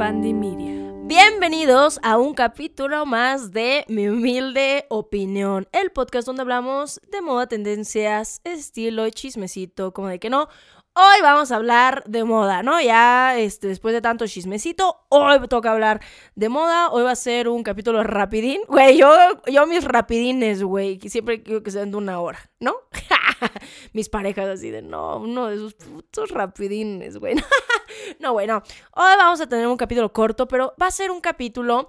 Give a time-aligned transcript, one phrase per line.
[0.00, 7.48] Bienvenidos a un capítulo más de Mi Humilde Opinión, el podcast donde hablamos de moda,
[7.48, 10.48] tendencias, estilo chismecito, como de que no.
[11.02, 12.78] Hoy vamos a hablar de moda, ¿no?
[12.78, 16.02] Ya este, después de tanto chismecito, hoy toca hablar
[16.34, 16.90] de moda.
[16.90, 18.60] Hoy va a ser un capítulo rapidín.
[18.68, 19.10] Güey, yo,
[19.46, 22.74] yo mis rapidines, güey, que siempre quiero que sean de una hora, ¿no?
[23.94, 27.34] mis parejas así de, no, uno de esos putos rapidines, güey.
[28.20, 28.62] no, bueno,
[28.92, 31.88] hoy vamos a tener un capítulo corto, pero va a ser un capítulo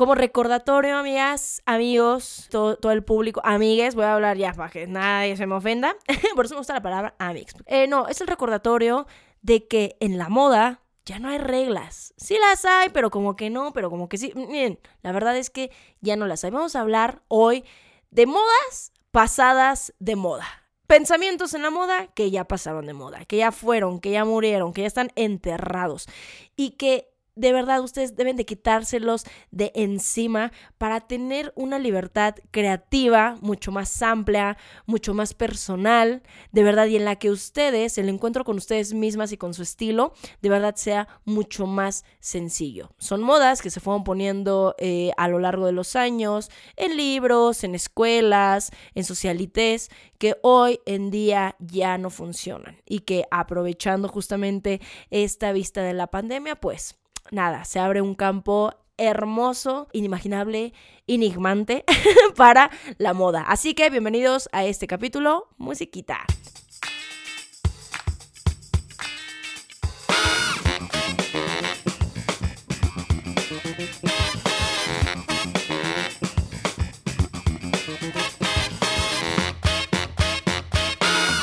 [0.00, 5.36] como recordatorio, amigas, amigos, todo, el público, amigues, voy a hablar ya para que nadie
[5.36, 5.94] se me ofenda.
[6.34, 7.52] Por eso me gusta la palabra amigos.
[7.66, 9.06] Eh, no, es el recordatorio
[9.42, 12.14] de que en la moda ya no hay reglas.
[12.16, 14.32] Sí las hay, pero como que no, pero como que sí.
[14.34, 15.70] Miren, la verdad es que
[16.00, 16.50] ya no las hay.
[16.50, 17.62] Vamos a hablar hoy
[18.10, 20.46] de modas pasadas de moda.
[20.86, 24.72] Pensamientos en la moda que ya pasaron de moda, que ya fueron, que ya murieron,
[24.72, 26.08] que ya están enterrados
[26.56, 27.09] y que
[27.40, 34.02] de verdad ustedes deben de quitárselos de encima para tener una libertad creativa mucho más
[34.02, 38.92] amplia, mucho más personal, de verdad, y en la que ustedes, el encuentro con ustedes
[38.92, 42.90] mismas y con su estilo, de verdad sea mucho más sencillo.
[42.98, 47.64] Son modas que se fueron poniendo eh, a lo largo de los años, en libros,
[47.64, 54.82] en escuelas, en socialites, que hoy en día ya no funcionan y que aprovechando justamente
[55.08, 56.99] esta vista de la pandemia, pues
[57.30, 60.74] nada, se abre un campo hermoso, inimaginable,
[61.06, 61.84] enigmante
[62.36, 63.42] para la moda.
[63.42, 66.26] Así que bienvenidos a este capítulo, musiquita.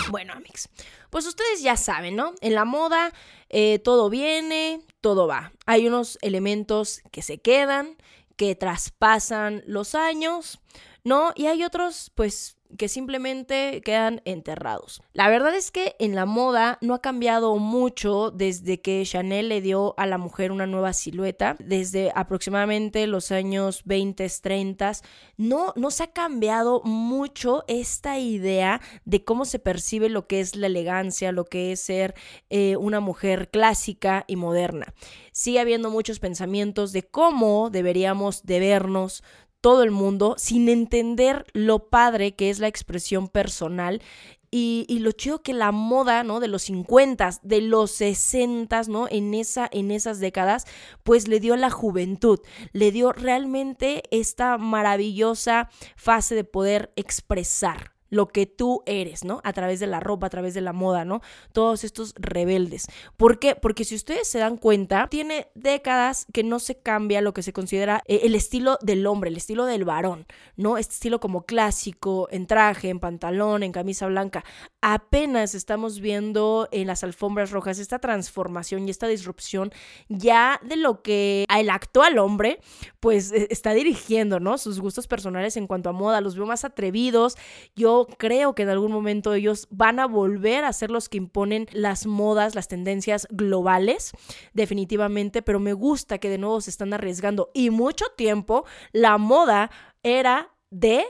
[0.10, 0.70] Bueno, amigos,
[1.10, 2.34] pues ustedes ya saben, ¿no?
[2.42, 3.12] En la moda
[3.50, 5.52] eh, todo viene, todo va.
[5.66, 7.98] Hay unos elementos que se quedan,
[8.36, 10.60] que traspasan los años,
[11.08, 11.32] ¿no?
[11.36, 15.02] Y hay otros, pues, que simplemente quedan enterrados.
[15.14, 19.62] La verdad es que en la moda no ha cambiado mucho desde que Chanel le
[19.62, 24.92] dio a la mujer una nueva silueta, desde aproximadamente los años 20, 30,
[25.38, 30.58] no, no se ha cambiado mucho esta idea de cómo se percibe lo que es
[30.58, 32.16] la elegancia, lo que es ser
[32.50, 34.94] eh, una mujer clásica y moderna.
[35.32, 39.24] Sigue habiendo muchos pensamientos de cómo deberíamos de vernos,
[39.68, 44.02] todo el mundo sin entender lo padre que es la expresión personal
[44.50, 46.40] y, lo chido que la moda, ¿no?
[46.40, 49.10] De los 50, de los 60, ¿no?
[49.10, 50.64] En, esa, en esas décadas,
[51.04, 52.40] pues le dio la juventud,
[52.72, 59.42] le dio realmente esta maravillosa fase de poder expresar, lo que tú eres, ¿no?
[59.44, 61.22] A través de la ropa, a través de la moda, ¿no?
[61.52, 62.88] Todos estos rebeldes.
[63.18, 63.56] ¿Por qué?
[63.56, 67.54] Porque si ustedes se dan cuenta, tiene décadas que no se cambia lo que se
[67.54, 70.26] considera eh, el estilo del hombre, el estilo del varón,
[70.56, 70.78] ¿no?
[70.78, 74.44] Este estilo como clásico, en traje, en pantalón, en camisa blanca.
[74.82, 79.72] Apenas estamos viendo en las alfombras rojas esta transformación y esta disrupción
[80.08, 82.60] ya de lo que el actual hombre,
[83.00, 84.58] pues e, está dirigiendo, ¿no?
[84.58, 86.22] Sus gustos personales en cuanto a moda.
[86.22, 87.38] Los veo más atrevidos.
[87.76, 91.68] Yo creo que en algún momento ellos van a volver a ser los que imponen
[91.72, 94.12] las modas, las tendencias globales,
[94.54, 97.50] definitivamente, pero me gusta que de nuevo se están arriesgando.
[97.54, 99.72] Y mucho tiempo la moda
[100.04, 101.06] era de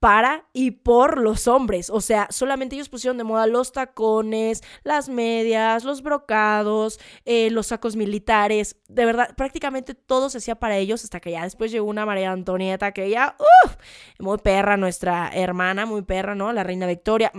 [0.00, 1.90] para y por los hombres.
[1.90, 7.68] O sea, solamente ellos pusieron de moda los tacones, las medias, los brocados, eh, los
[7.68, 8.76] sacos militares.
[8.88, 12.30] De verdad, prácticamente todo se hacía para ellos hasta que ya después llegó una María
[12.30, 13.76] Antonieta que ya, uff,
[14.18, 16.52] muy perra, nuestra hermana, muy perra, ¿no?
[16.52, 17.32] La reina Victoria.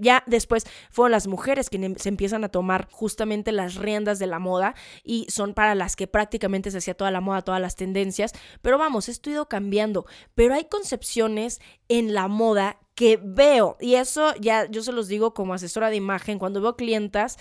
[0.00, 4.38] Ya después fueron las mujeres quienes se empiezan a tomar justamente las riendas de la
[4.38, 8.32] moda y son para las que prácticamente se hacía toda la moda, todas las tendencias.
[8.60, 10.04] Pero vamos, esto ha ido cambiando.
[10.34, 11.60] Pero hay concepciones
[11.98, 15.96] en la moda que veo, y eso ya yo se los digo como asesora de
[15.96, 17.38] imagen, cuando veo clientas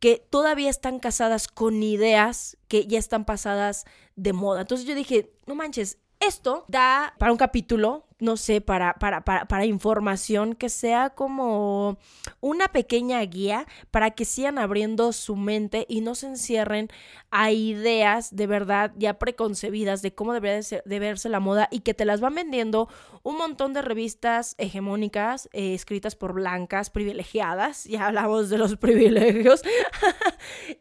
[0.00, 3.84] que todavía están casadas con ideas que ya están pasadas
[4.16, 4.62] de moda.
[4.62, 9.64] Entonces yo dije, no manches, esto da para un capítulo no sé, para, para, para,
[9.64, 11.98] información que sea como
[12.40, 16.88] una pequeña guía para que sigan abriendo su mente y no se encierren
[17.30, 21.94] a ideas de verdad ya preconcebidas de cómo debería de, verse la moda y que
[21.94, 22.88] te las van vendiendo
[23.22, 29.62] un montón de revistas hegemónicas eh, escritas por blancas privilegiadas, ya hablamos de los privilegios,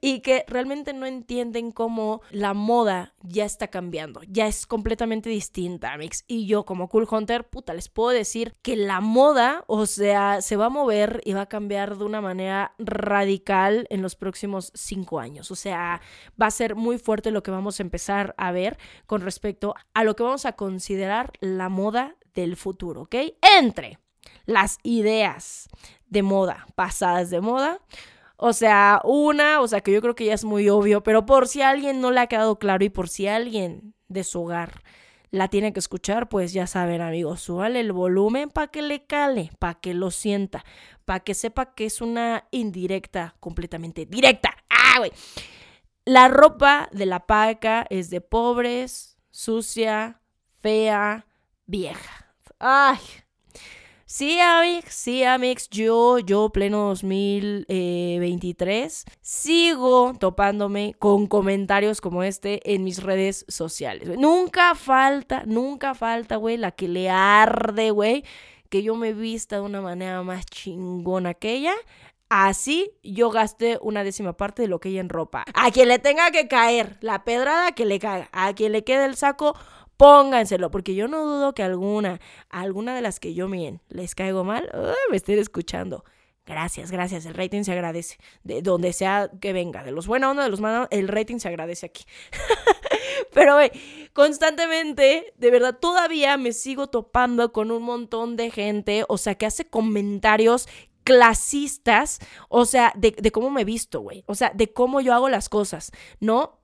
[0.02, 5.98] y que realmente no entienden cómo la moda ya está cambiando, ya es completamente distinta,
[5.98, 6.24] Mix.
[6.28, 7.08] Y yo como Cool
[7.50, 11.42] Puta, les puedo decir que la moda, o sea, se va a mover y va
[11.42, 15.52] a cambiar de una manera radical en los próximos cinco años.
[15.52, 16.02] O sea,
[16.42, 20.04] va a ser muy fuerte lo que vamos a empezar a ver con respecto a
[20.04, 23.16] lo que vamos a considerar la moda del futuro, ¿ok?
[23.60, 24.00] Entre
[24.46, 25.70] las ideas
[26.08, 27.80] de moda pasadas de moda.
[28.38, 31.48] O sea, una, o sea, que yo creo que ya es muy obvio, pero por
[31.48, 34.84] si a alguien no le ha quedado claro y por si alguien de su hogar
[35.34, 39.50] la tiene que escuchar, pues ya saben, amigos, súbale el volumen para que le cale,
[39.58, 40.64] para que lo sienta,
[41.06, 44.56] para que sepa que es una indirecta completamente directa.
[44.70, 45.12] ¡Ah, güey!
[46.06, 50.22] La ropa de la paca es de pobres, sucia,
[50.62, 51.26] fea,
[51.66, 52.36] vieja.
[52.60, 53.00] ¡Ay!
[54.16, 62.84] Sí, Amix, sí, Amix, yo, yo, pleno 2023, sigo topándome con comentarios como este en
[62.84, 64.16] mis redes sociales.
[64.20, 68.24] Nunca falta, nunca falta, güey, la que le arde, güey,
[68.70, 71.74] que yo me vista de una manera más chingona que ella.
[72.30, 75.44] Así yo gasté una décima parte de lo que ella en ropa.
[75.56, 78.30] A quien le tenga que caer la pedrada, que le caiga.
[78.32, 79.56] A quien le quede el saco,
[80.04, 82.20] pónganselo, porque yo no dudo que alguna,
[82.50, 84.70] alguna de las que yo miren les caigo mal,
[85.10, 86.04] me estén escuchando.
[86.46, 87.26] Gracias, gracias.
[87.26, 88.18] El rating se agradece.
[88.44, 91.48] De donde sea que venga, de los buenos o de los malos, el rating se
[91.48, 92.04] agradece aquí.
[93.34, 93.72] Pero, güey,
[94.12, 99.46] constantemente, de verdad, todavía me sigo topando con un montón de gente, o sea, que
[99.46, 100.68] hace comentarios
[101.06, 104.26] clasistas, o sea, de, de cómo me visto, güey.
[104.28, 106.60] O sea, de cómo yo hago las cosas, ¿no?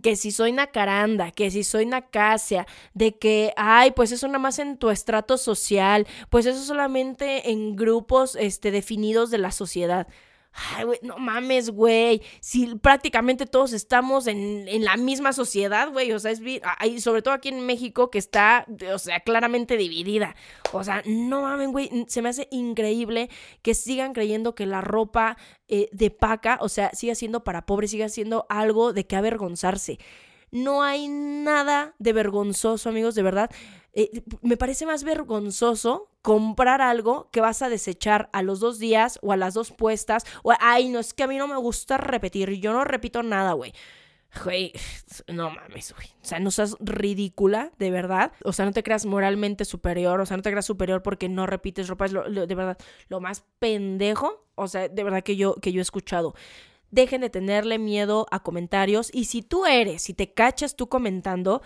[0.00, 4.58] Que si soy nacaranda, que si soy nacasia, de que, ay, pues eso nada más
[4.58, 10.06] en tu estrato social, pues eso solamente en grupos este, definidos de la sociedad.
[10.54, 12.22] Ay, güey, no mames, güey.
[12.40, 16.12] Si prácticamente todos estamos en, la misma sociedad, güey.
[16.12, 20.36] O sea, es sobre todo aquí en México que está, o sea, claramente dividida.
[20.72, 22.04] O sea, no mames, güey.
[22.08, 23.30] Se me hace increíble
[23.62, 25.38] que sigan creyendo que la ropa
[25.68, 29.98] eh, de paca, o sea, siga siendo para pobres, siga siendo algo de que avergonzarse.
[30.50, 33.50] No hay nada de vergonzoso, amigos, de verdad.
[33.94, 39.18] Eh, me parece más vergonzoso comprar algo que vas a desechar a los dos días
[39.22, 40.24] o a las dos puestas.
[40.42, 42.50] O, ay, no, es que a mí no me gusta repetir.
[42.60, 43.74] Yo no repito nada, güey.
[44.44, 44.72] Güey,
[45.28, 46.06] no mames, güey.
[46.22, 48.32] O sea, no seas ridícula, de verdad.
[48.44, 50.20] O sea, no te creas moralmente superior.
[50.20, 52.06] O sea, no te creas superior porque no repites ropa.
[52.06, 52.78] Es de verdad
[53.08, 54.46] lo más pendejo.
[54.54, 56.34] O sea, de verdad que yo, que yo he escuchado.
[56.90, 59.10] Dejen de tenerle miedo a comentarios.
[59.12, 61.62] Y si tú eres, si te cachas tú comentando,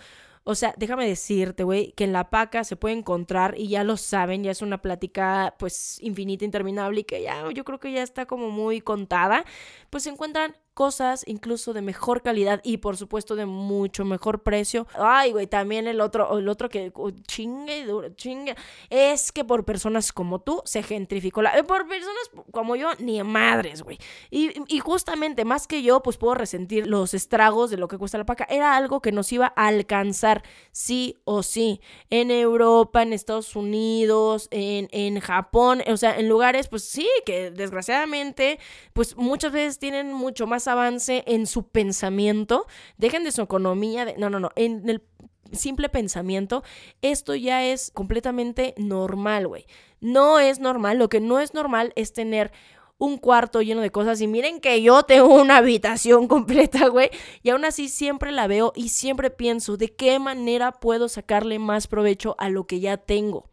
[0.49, 3.97] o sea, déjame decirte, güey, que en la paca se puede encontrar, y ya lo
[3.97, 8.01] saben, ya es una plática pues infinita, interminable, y que ya yo creo que ya
[8.01, 9.43] está como muy contada,
[9.89, 14.85] pues se encuentran cosas incluso de mejor calidad y por supuesto de mucho mejor precio.
[14.93, 18.55] Ay, güey, también el otro, el otro que uh, chingue, duro, chingue,
[18.91, 21.63] es que por personas como tú se gentrificó la...
[21.63, 23.97] Por personas como yo, ni madres, güey.
[24.29, 28.27] Y, justamente más que yo, pues puedo resentir los estragos de lo que cuesta la
[28.27, 28.45] paca.
[28.47, 31.81] Era algo que nos iba a alcanzar, sí o sí,
[32.11, 38.59] en Europa, en Estados Unidos, en Japón, o sea, en lugares, pues sí, que desgraciadamente,
[38.93, 42.65] pues muchas veces tienen mucho más avance en su pensamiento,
[42.97, 45.03] dejen de su economía, no, no, no, en el
[45.51, 46.63] simple pensamiento,
[47.01, 49.65] esto ya es completamente normal, güey.
[49.99, 52.51] No es normal, lo que no es normal es tener
[52.99, 57.09] un cuarto lleno de cosas y miren que yo tengo una habitación completa, güey,
[57.43, 61.87] y aún así siempre la veo y siempre pienso de qué manera puedo sacarle más
[61.87, 63.49] provecho a lo que ya tengo.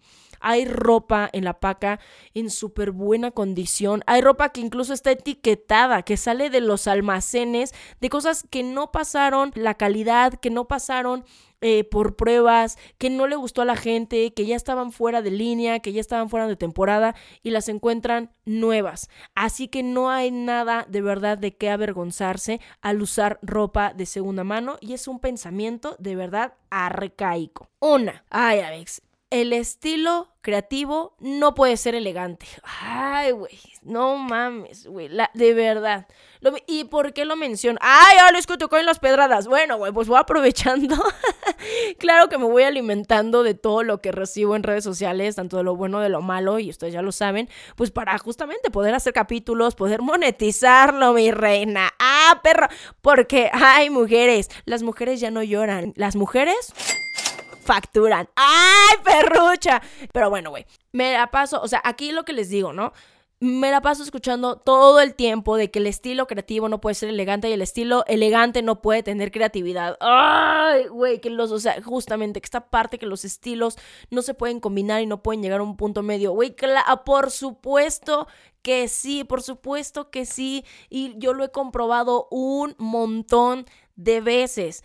[0.47, 1.99] Hay ropa en la paca
[2.35, 4.03] en súper buena condición.
[4.07, 8.93] Hay ropa que incluso está etiquetada, que sale de los almacenes, de cosas que no
[8.93, 11.25] pasaron la calidad, que no pasaron
[11.67, 15.31] eh, por pruebas, que no le gustó a la gente, que ya estaban fuera de
[15.31, 19.09] línea, que ya estaban fuera de temporada y las encuentran nuevas.
[19.35, 24.45] Así que no hay nada de verdad de qué avergonzarse al usar ropa de segunda
[24.45, 27.71] mano y es un pensamiento de verdad arcaico.
[27.81, 29.01] Una, ay Alex,
[29.35, 32.47] el estilo creativo no puede ser elegante.
[32.62, 36.07] Ay, güey, no mames, güey, de verdad.
[36.67, 37.79] ¿Y por qué lo menciono?
[37.83, 39.49] Ay, ahora que tocó en las pedradas.
[39.49, 40.95] Bueno, güey, pues voy aprovechando.
[41.99, 45.64] claro que me voy alimentando de todo lo que recibo en redes sociales, tanto de
[45.64, 49.14] lo bueno, de lo malo, y ustedes ya lo saben, pues para justamente poder hacer
[49.14, 51.91] capítulos, poder monetizarlo, mi reina.
[51.99, 52.69] Ah, perro,
[53.00, 55.93] porque, ay, mujeres, las mujeres ya no lloran.
[55.97, 56.73] Las mujeres
[57.64, 58.28] facturan.
[58.37, 59.83] ¡Ay, perrucha!
[60.12, 62.92] Pero bueno, güey, me la paso, o sea, aquí lo que les digo, ¿no?
[63.44, 67.11] me la paso escuchando todo el tiempo de que el estilo creativo no puede ser
[67.11, 69.99] elegante y el estilo elegante no puede tener creatividad.
[70.00, 73.76] Ay, güey, que los, o sea, justamente que esta parte que los estilos
[74.11, 76.33] no se pueden combinar y no pueden llegar a un punto medio.
[76.33, 76.56] Güey,
[77.04, 78.28] por supuesto
[78.62, 80.64] que sí, por supuesto que sí.
[80.88, 83.66] Y yo lo he comprobado un montón
[83.97, 84.83] de veces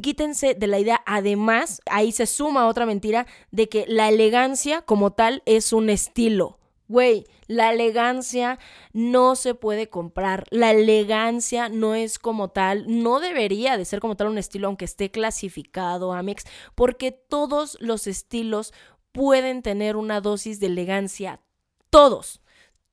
[0.00, 5.12] quítense de la idea, además, ahí se suma otra mentira de que la elegancia como
[5.12, 6.58] tal es un estilo.
[6.86, 8.58] Güey, la elegancia
[8.92, 10.44] no se puede comprar.
[10.50, 14.84] La elegancia no es como tal, no debería de ser como tal un estilo, aunque
[14.84, 18.74] esté clasificado, Amex, porque todos los estilos
[19.12, 21.40] pueden tener una dosis de elegancia.
[21.88, 22.42] Todos.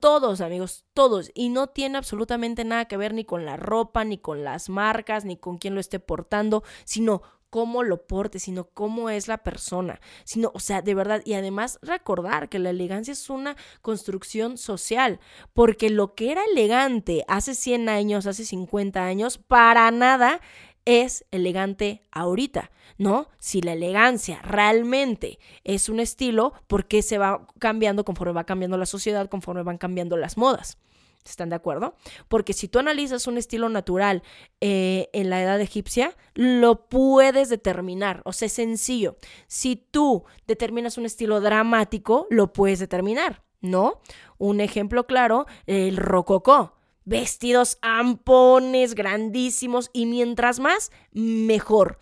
[0.01, 1.29] Todos, amigos, todos.
[1.35, 5.25] Y no tiene absolutamente nada que ver ni con la ropa, ni con las marcas,
[5.25, 9.99] ni con quién lo esté portando, sino cómo lo porte, sino cómo es la persona,
[10.23, 15.19] sino, o sea, de verdad, y además recordar que la elegancia es una construcción social,
[15.53, 20.41] porque lo que era elegante hace 100 años, hace 50 años, para nada
[20.85, 23.29] es elegante ahorita, ¿no?
[23.39, 28.77] Si la elegancia realmente es un estilo, ¿por qué se va cambiando conforme va cambiando
[28.77, 30.77] la sociedad, conforme van cambiando las modas?
[31.25, 31.95] ¿Están de acuerdo?
[32.27, 34.23] Porque si tú analizas un estilo natural
[34.59, 38.21] eh, en la edad egipcia, lo puedes determinar.
[38.25, 39.17] O sea, es sencillo.
[39.47, 44.01] Si tú determinas un estilo dramático, lo puedes determinar, ¿no?
[44.39, 52.01] Un ejemplo claro, el rococó vestidos ampones, grandísimos, y mientras más, mejor.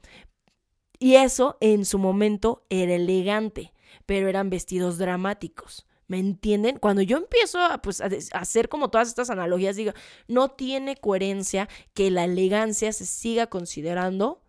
[0.99, 3.73] Y eso en su momento era elegante,
[4.05, 5.85] pero eran vestidos dramáticos.
[6.07, 6.79] ¿Me entienden?
[6.79, 8.01] Cuando yo empiezo a, pues,
[8.33, 9.93] hacer como todas estas analogías, digo,
[10.27, 14.41] no tiene coherencia que la elegancia se siga considerando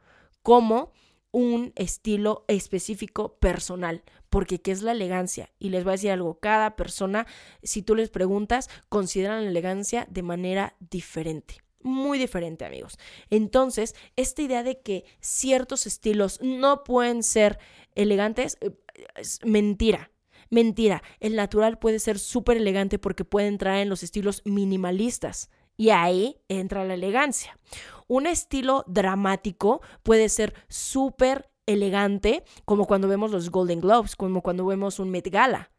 [0.42, 0.92] como
[1.32, 5.50] un estilo específico personal, porque ¿qué es la elegancia?
[5.58, 7.26] Y les voy a decir algo, cada persona,
[7.62, 11.56] si tú les preguntas, consideran la elegancia de manera diferente.
[11.82, 12.98] Muy diferente, amigos.
[13.30, 17.58] Entonces, esta idea de que ciertos estilos no pueden ser
[17.94, 18.70] elegantes eh,
[19.16, 20.10] es mentira.
[20.50, 21.02] Mentira.
[21.20, 25.48] El natural puede ser súper elegante porque puede entrar en los estilos minimalistas.
[25.76, 27.58] Y ahí entra la elegancia.
[28.06, 34.66] Un estilo dramático puede ser súper elegante, como cuando vemos los Golden Globes, como cuando
[34.66, 35.70] vemos un Met Gala.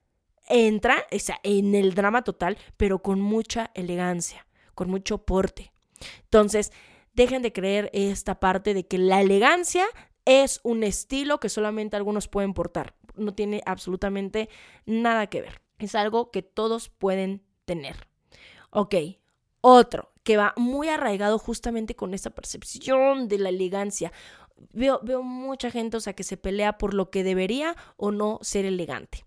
[0.47, 5.71] Entra o sea, en el drama total, pero con mucha elegancia, con mucho porte.
[6.23, 6.71] Entonces,
[7.13, 9.85] dejen de creer esta parte de que la elegancia
[10.25, 12.95] es un estilo que solamente algunos pueden portar.
[13.15, 14.49] No tiene absolutamente
[14.85, 15.61] nada que ver.
[15.79, 18.07] Es algo que todos pueden tener.
[18.69, 18.95] Ok,
[19.61, 24.11] otro que va muy arraigado justamente con esta percepción de la elegancia.
[24.73, 28.39] Veo, veo mucha gente, o sea, que se pelea por lo que debería o no
[28.41, 29.25] ser elegante.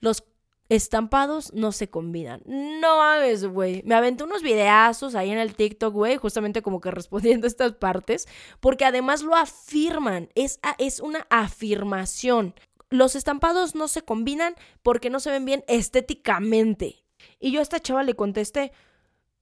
[0.00, 0.24] Los
[0.68, 2.42] estampados no se combinan.
[2.44, 3.82] No mames, güey.
[3.84, 7.72] Me aventé unos videazos ahí en el TikTok, güey, justamente como que respondiendo a estas
[7.72, 8.26] partes,
[8.60, 10.28] porque además lo afirman.
[10.34, 12.54] Es, es una afirmación.
[12.90, 17.04] Los estampados no se combinan porque no se ven bien estéticamente.
[17.40, 18.72] Y yo a esta chava le contesté,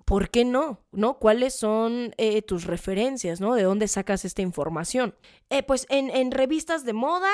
[0.04, 0.80] ¿por qué no?
[0.92, 1.18] ¿No?
[1.18, 3.40] ¿Cuáles son eh, tus referencias?
[3.40, 3.54] ¿No?
[3.54, 5.14] ¿De dónde sacas esta información?
[5.50, 7.30] Eh, pues en, revistas de moda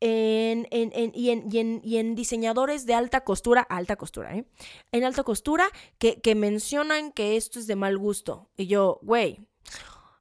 [0.00, 0.66] en,
[1.14, 4.44] y, en, diseñadores de alta costura, alta costura, ¿eh?
[4.92, 8.48] En alta costura que, que mencionan que esto es de mal gusto.
[8.56, 9.46] Y yo, güey,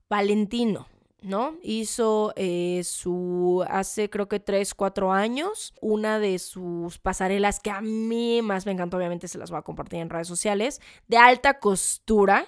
[0.10, 0.88] Valentino.
[1.22, 1.58] ¿No?
[1.62, 7.82] Hizo eh, su, hace creo que tres, cuatro años, una de sus pasarelas que a
[7.82, 11.60] mí más me encantó, obviamente se las voy a compartir en redes sociales, de alta
[11.60, 12.46] costura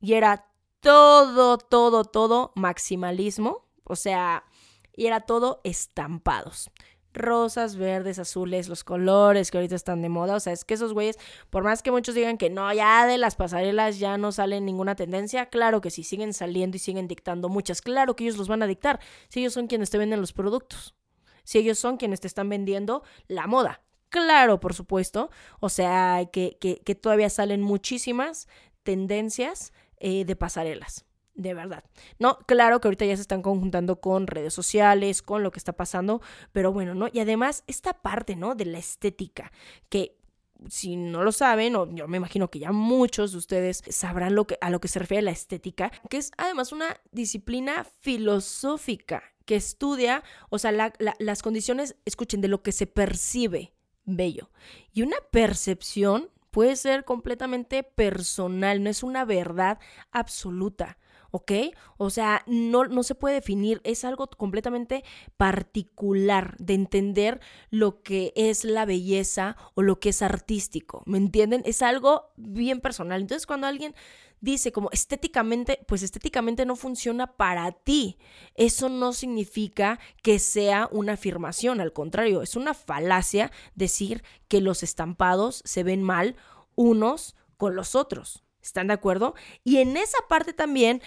[0.00, 0.46] y era
[0.80, 4.44] todo, todo, todo maximalismo, o sea,
[4.94, 6.70] y era todo estampados
[7.14, 10.36] rosas, verdes, azules, los colores que ahorita están de moda.
[10.36, 11.18] O sea, es que esos güeyes,
[11.50, 14.94] por más que muchos digan que no, ya de las pasarelas ya no sale ninguna
[14.94, 17.82] tendencia, claro que sí, siguen saliendo y siguen dictando muchas.
[17.82, 20.94] Claro que ellos los van a dictar, si ellos son quienes te venden los productos,
[21.44, 23.82] si ellos son quienes te están vendiendo la moda.
[24.08, 25.30] Claro, por supuesto.
[25.58, 28.46] O sea, que, que, todavía salen muchísimas
[28.82, 31.84] tendencias eh, de pasarelas de verdad.
[32.18, 35.72] No, claro que ahorita ya se están conjuntando con redes sociales, con lo que está
[35.72, 36.20] pasando,
[36.52, 37.08] pero bueno, ¿no?
[37.12, 38.54] Y además esta parte, ¿no?
[38.54, 39.52] De la estética,
[39.88, 40.18] que
[40.68, 44.46] si no lo saben, o yo me imagino que ya muchos de ustedes sabrán lo
[44.46, 49.56] que, a lo que se refiere la estética, que es además una disciplina filosófica que
[49.56, 53.74] estudia, o sea, las condiciones, escuchen, de lo que se percibe
[54.04, 54.50] bello.
[54.92, 59.78] Y una percepción puede ser completamente personal, no es una verdad
[60.12, 60.98] absoluta.
[61.32, 61.52] ¿Ok?
[61.96, 65.02] O sea, no, no se puede definir, es algo completamente
[65.36, 71.62] particular de entender lo que es la belleza o lo que es artístico, ¿me entienden?
[71.64, 73.20] Es algo bien personal.
[73.20, 73.94] Entonces, cuando alguien
[74.40, 78.18] dice como estéticamente, pues estéticamente no funciona para ti.
[78.54, 84.82] Eso no significa que sea una afirmación, al contrario, es una falacia decir que los
[84.82, 86.36] estampados se ven mal
[86.74, 88.41] unos con los otros.
[88.62, 89.34] ¿Están de acuerdo?
[89.64, 91.02] Y en esa parte también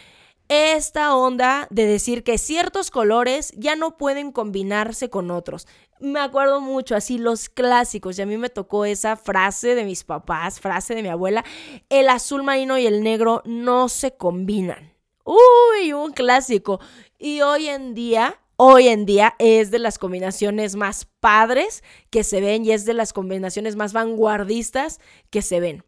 [0.48, 5.68] esta onda de decir que ciertos colores ya no pueden combinarse con otros.
[6.00, 10.04] Me acuerdo mucho, así los clásicos, y a mí me tocó esa frase de mis
[10.04, 11.44] papás, frase de mi abuela,
[11.90, 14.94] el azul marino y el negro no se combinan.
[15.24, 16.80] Uy, un clásico.
[17.18, 22.42] Y hoy en día, hoy en día es de las combinaciones más padres que se
[22.42, 25.00] ven y es de las combinaciones más vanguardistas
[25.32, 25.84] que se ven,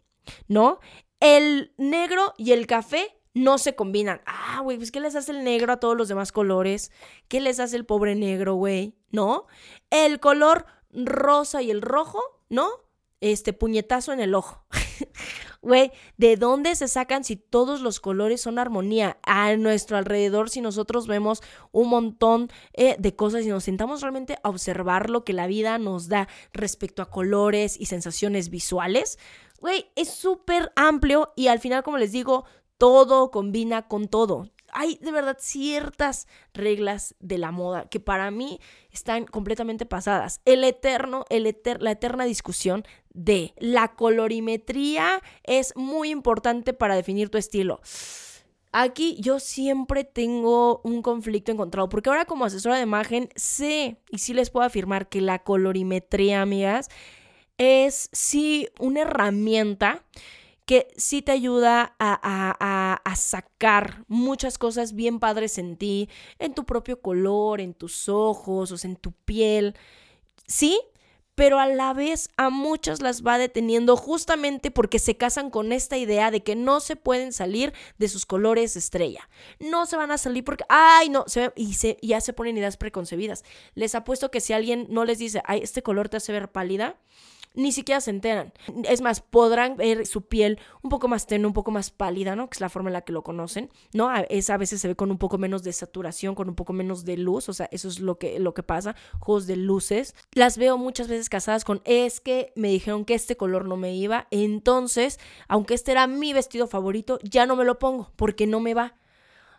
[0.48, 0.80] ¿no?
[1.20, 4.22] El negro y el café no se combinan.
[4.26, 6.92] Ah, güey, pues ¿qué les hace el negro a todos los demás colores?
[7.28, 8.96] ¿Qué les hace el pobre negro, güey?
[9.12, 9.48] ¿No?
[9.90, 12.70] El color rosa y el rojo, ¿no?
[13.22, 14.66] Este puñetazo en el ojo.
[15.62, 19.18] Güey, ¿de dónde se sacan si todos los colores son armonía?
[19.24, 24.38] A nuestro alrededor, si nosotros vemos un montón eh, de cosas y nos sentamos realmente
[24.44, 29.18] a observar lo que la vida nos da respecto a colores y sensaciones visuales,
[29.60, 32.46] güey, es súper amplio y al final, como les digo,
[32.78, 34.50] todo combina con todo.
[34.74, 38.60] Hay de verdad ciertas reglas de la moda que para mí
[38.92, 40.42] están completamente pasadas.
[40.46, 41.44] El eterno, el
[41.80, 42.86] la eterna discusión
[43.18, 47.82] de la colorimetría es muy importante para definir tu estilo.
[48.72, 54.20] Aquí yo siempre tengo un conflicto encontrado, porque ahora como asesora de imagen sé y
[54.20, 56.90] sí les puedo afirmar que la colorimetría, amigas,
[57.58, 60.06] es sí una herramienta
[60.66, 66.08] que sí te ayuda a, a, sacar muchas cosas bien padres en ti,
[66.38, 69.76] en tu propio color, en tus ojos, o sea, en tu piel.
[70.46, 70.80] Sí,
[71.38, 75.96] pero a la vez a muchas las va deteniendo justamente porque se casan con esta
[75.96, 79.30] idea de que no se pueden salir de sus colores estrella.
[79.60, 82.76] No se van a salir porque, ay, no, se, y, se, ya se ponen ideas
[82.76, 83.44] preconcebidas.
[83.76, 86.98] Les apuesto que si alguien no les dice, ay, este color te hace ver pálida,
[87.58, 88.54] ni siquiera se enteran.
[88.88, 92.50] Es más, podrán ver su piel un poco más tenue, un poco más pálida, ¿no?
[92.50, 94.14] Que es la forma en la que lo conocen, ¿no?
[94.30, 97.04] Esa a veces se ve con un poco menos de saturación, con un poco menos
[97.04, 100.16] de luz, o sea, eso es lo que, lo que pasa, juegos de luces.
[100.34, 103.96] Las veo muchas veces casadas con, es que me dijeron que este color no me
[103.96, 108.60] iba, entonces, aunque este era mi vestido favorito, ya no me lo pongo porque no
[108.60, 108.94] me va.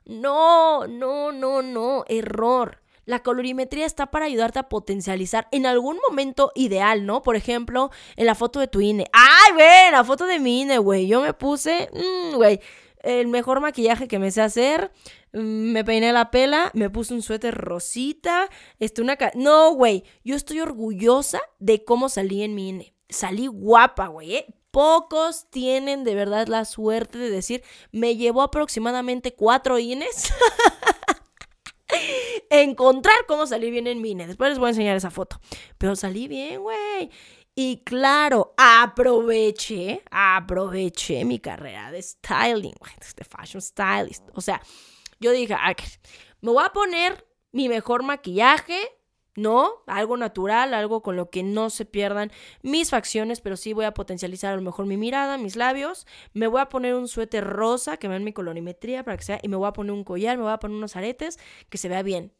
[0.06, 2.80] No, no, no, no, error.
[3.08, 7.22] La colorimetría está para ayudarte a potencializar en algún momento ideal, ¿no?
[7.22, 9.06] Por ejemplo, en la foto de tu INE.
[9.14, 9.90] ¡Ay, güey!
[9.92, 11.06] La foto de mi INE, güey.
[11.06, 12.60] Yo me puse, mm, güey,
[13.02, 14.92] el mejor maquillaje que me sé hacer.
[15.32, 19.16] Mm, me peiné la pela, me puse un suéter rosita, este, una...
[19.34, 22.94] No, güey, yo estoy orgullosa de cómo salí en mi INE.
[23.08, 24.46] Salí guapa, güey, ¿eh?
[24.70, 30.30] Pocos tienen de verdad la suerte de decir, me llevó aproximadamente cuatro INES
[32.50, 34.26] encontrar cómo salir bien en Mine.
[34.26, 35.40] Después les voy a enseñar esa foto.
[35.78, 37.10] Pero salí bien, güey.
[37.54, 42.74] Y claro, aproveché, aproveché mi carrera de styling,
[43.16, 44.28] de fashion stylist.
[44.34, 44.62] O sea,
[45.18, 45.56] yo dije,
[46.40, 48.78] me voy a poner mi mejor maquillaje,
[49.38, 49.82] ¿no?
[49.86, 52.30] Algo natural, algo con lo que no se pierdan
[52.62, 56.06] mis facciones, pero sí voy a potencializar a lo mejor mi mirada, mis labios.
[56.34, 59.48] Me voy a poner un suéter rosa que vean mi colorimetría para que sea, y
[59.48, 61.38] me voy a poner un collar, me voy a poner unos aretes
[61.70, 62.32] que se vea bien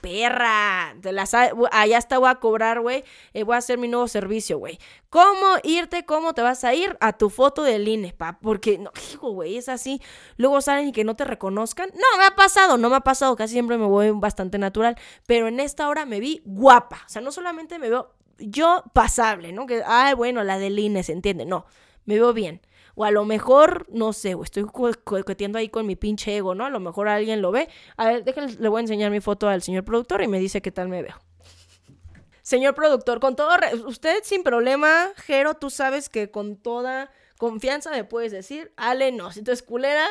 [0.00, 4.06] perra, de las, allá está voy a cobrar, güey, eh, voy a hacer mi nuevo
[4.06, 4.78] servicio, güey.
[5.10, 6.04] ¿Cómo irte?
[6.04, 8.38] ¿Cómo te vas a ir a tu foto del INE, pa?
[8.40, 10.00] Porque, no, hijo, güey, es así.
[10.36, 11.90] Luego salen y que no te reconozcan.
[11.94, 15.48] No, me ha pasado, no me ha pasado, casi siempre me voy bastante natural, pero
[15.48, 17.02] en esta hora me vi guapa.
[17.06, 19.66] O sea, no solamente me veo yo pasable, ¿no?
[19.66, 21.66] Que, ay, bueno, la del INE, se entiende, no,
[22.04, 22.60] me veo bien.
[23.00, 26.64] O a lo mejor, no sé, o estoy coqueteando ahí con mi pinche ego, ¿no?
[26.64, 27.68] A lo mejor alguien lo ve.
[27.96, 30.60] A ver, déjenle, le voy a enseñar mi foto al señor productor y me dice
[30.60, 31.14] qué tal me veo.
[32.42, 33.50] Señor productor, con todo,
[33.86, 39.30] usted sin problema, Jero, tú sabes que con toda confianza me puedes decir, Ale, no,
[39.30, 40.04] si tú es culera,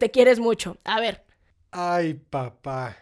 [0.00, 0.76] te quieres mucho.
[0.82, 1.22] A ver.
[1.70, 2.96] Ay, papá.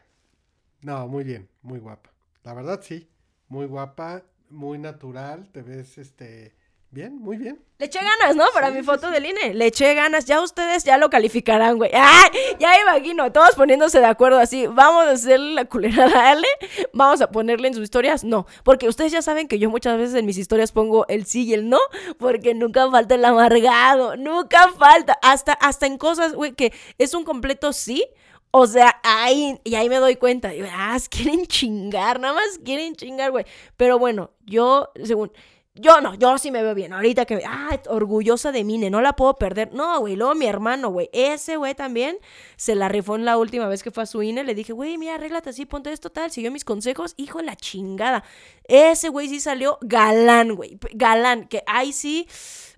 [0.82, 2.10] No, muy bien, muy guapa.
[2.44, 3.08] La verdad sí,
[3.48, 6.54] muy guapa, muy natural, te ves este
[6.92, 7.58] Bien, muy bien.
[7.78, 8.44] Le eché ganas, ¿no?
[8.52, 9.54] Para mi foto del INE.
[9.54, 10.26] Le eché ganas.
[10.26, 11.90] Ya ustedes ya lo calificarán, güey.
[11.94, 12.28] ¡Ay!
[12.60, 14.66] Ya imagino, todos poniéndose de acuerdo así.
[14.66, 16.46] Vamos a hacerle la culera a Ale.
[16.92, 18.24] Vamos a ponerle en sus historias.
[18.24, 18.46] No.
[18.62, 21.54] Porque ustedes ya saben que yo muchas veces en mis historias pongo el sí y
[21.54, 21.78] el no.
[22.18, 24.18] Porque nunca falta el amargado.
[24.18, 25.18] Nunca falta.
[25.22, 28.06] Hasta, hasta en cosas, güey, que es un completo sí.
[28.50, 30.52] O sea, ahí, y ahí me doy cuenta.
[30.70, 33.46] Ah, quieren chingar, nada más quieren chingar, güey.
[33.78, 35.32] Pero bueno, yo, según,
[35.74, 36.92] yo no, yo sí me veo bien.
[36.92, 39.72] Ahorita que, ah, orgullosa de mí, no la puedo perder.
[39.72, 42.18] No, güey, luego mi hermano, güey, ese güey también
[42.56, 44.44] se la rifó en la última vez que fue a su INE.
[44.44, 46.30] Le dije, güey, mira, arréglate así, ponte esto tal.
[46.30, 48.22] Siguió mis consejos, hijo de la chingada.
[48.64, 51.48] Ese güey sí salió galán, güey, galán.
[51.48, 52.28] Que ahí sí,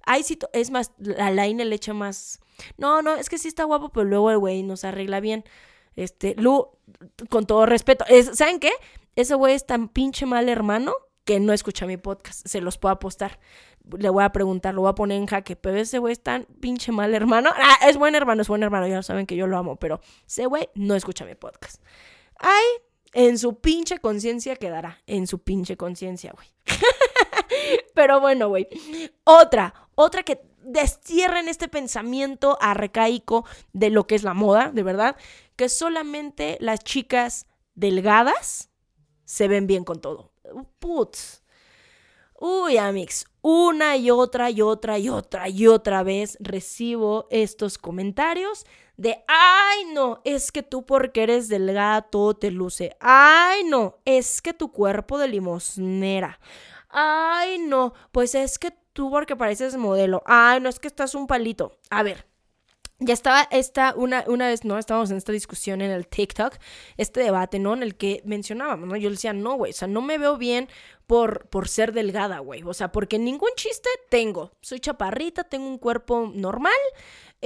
[0.07, 2.39] ahí sí, es más, a la INE le echa más.
[2.79, 5.45] No, no, es que sí está guapo, pero luego el güey nos arregla bien.
[5.97, 6.69] Este, Lu,
[7.29, 8.05] con todo respeto,
[8.35, 8.71] ¿saben qué?
[9.17, 12.93] Ese güey es tan pinche mal hermano que no escucha mi podcast, se los puedo
[12.93, 13.39] apostar.
[13.99, 16.45] Le voy a preguntar, lo voy a poner en jaque, pero ese güey es tan
[16.61, 17.51] pinche mal hermano.
[17.57, 20.47] Ah, es buen hermano, es buen hermano, ya saben que yo lo amo, pero ese
[20.47, 21.83] güey no escucha mi podcast.
[22.37, 22.65] Ay,
[23.15, 26.49] en su pinche conciencia quedará, en su pinche conciencia, güey.
[27.95, 28.69] pero bueno, güey.
[29.25, 35.17] Otra, otra que destierren este pensamiento arcaico de lo que es la moda, de verdad,
[35.57, 38.71] que solamente las chicas delgadas
[39.25, 40.34] se ven bien con todo.
[40.79, 41.43] Putz.
[42.39, 48.67] Uy, Amix, una y otra y otra y otra y otra vez recibo estos comentarios
[48.97, 52.97] de, ay no, es que tú porque eres delgada todo te luce.
[53.01, 56.41] Ay no, es que tu cuerpo de limosnera.
[56.89, 60.23] Ay no, pues es que tú porque pareces modelo.
[60.27, 61.79] Ay no, es que estás un palito.
[61.91, 62.27] A ver,
[63.05, 64.79] ya estaba esta, una, una vez, ¿no?
[64.79, 66.55] Estábamos en esta discusión en el TikTok,
[66.97, 67.75] este debate, ¿no?
[67.75, 68.97] En el que mencionábamos, ¿no?
[68.97, 70.69] Yo le decía, no, güey, o sea, no me veo bien
[71.07, 72.63] por, por ser delgada, güey.
[72.63, 74.53] O sea, porque ningún chiste tengo.
[74.61, 76.73] Soy chaparrita, tengo un cuerpo normal,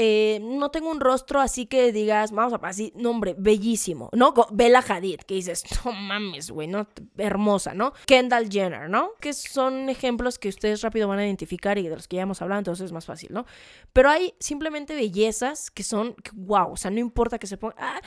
[0.00, 4.32] eh, no tengo un rostro así que digas, vamos a así, nombre, bellísimo, ¿no?
[4.52, 6.86] Bella Hadid, que dices, no mames, güey, ¿no?
[7.16, 7.92] Hermosa, ¿no?
[8.06, 9.10] Kendall Jenner, ¿no?
[9.20, 12.40] Que son ejemplos que ustedes rápido van a identificar y de los que ya hemos
[12.40, 13.44] hablado, entonces es más fácil, ¿no?
[13.92, 18.00] Pero hay simplemente bellezas que son, wow, o sea, no importa que se ponga, ah,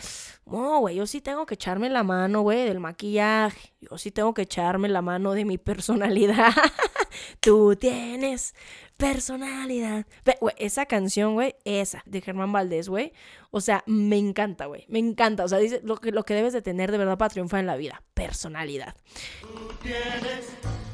[0.46, 4.34] no, güey, yo sí tengo que echarme la mano, güey, del maquillaje, yo sí tengo
[4.34, 6.54] que echarme la mano de mi personalidad.
[7.42, 8.56] Tú tienes
[9.02, 10.06] personalidad.
[10.58, 13.14] Esa canción, güey, esa, de Germán Valdés, güey.
[13.50, 14.86] O sea, me encanta, güey.
[14.88, 15.44] Me encanta.
[15.44, 17.68] O sea, dice lo que, lo que debes de tener de verdad para triunfar en
[17.68, 18.04] la vida.
[18.14, 18.96] Personalidad.
[19.42, 20.52] Tú tienes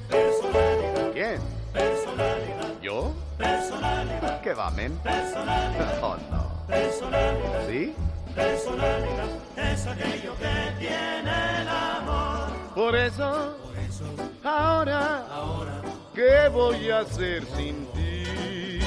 [0.10, 1.12] personalidad.
[1.14, 1.42] ¿Quién?
[1.74, 2.82] Personalidad.
[2.82, 3.14] ¿Yo?
[3.38, 4.42] Personalidad.
[4.42, 4.98] ¿Qué va, men?
[5.00, 6.00] Personalidad.
[6.02, 6.66] Oh, no.
[6.68, 7.68] Personalidad.
[7.68, 7.94] ¿Sí?
[8.34, 12.50] Personalidad es aquello que tiene el amor.
[12.74, 14.06] Por eso, Por eso
[14.44, 15.77] ahora, ahora
[16.18, 18.80] ¿Qué voy a hacer sin ti?